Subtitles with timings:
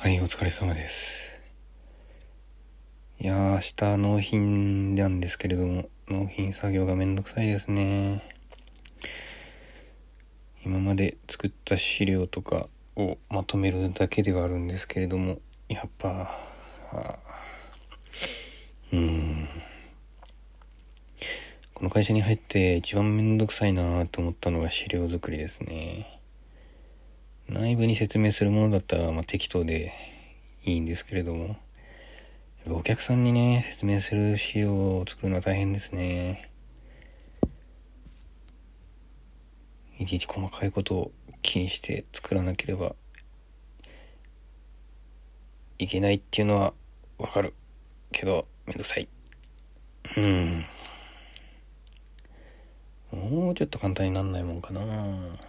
[0.00, 1.40] はい、お疲れ様です。
[3.18, 8.22] いやー、明日納品なんですけれども、納品作業がめんどくさいですね。
[10.64, 16.30] 今まで作った資料とかをまとめるだけではあるんですけれども、やっぱ、
[18.92, 19.48] うん。
[21.74, 26.17] この会社に入って一番めんどくさいなと思ったのが資料作りですね。
[27.48, 29.92] 内部に説明するものだったら、まあ、適当で
[30.64, 31.56] いいんですけれども、
[32.68, 36.50] お客さんにね、説明する資料を作るのは大変ですね。
[39.98, 42.94] いちいち細かいことを気にして作らなければ
[45.78, 46.74] いけないっていうのは
[47.18, 47.54] わかる
[48.12, 49.08] けどめんどくさい。
[50.16, 50.64] うん。
[53.10, 55.47] もうちょっと簡単になんないもんかな。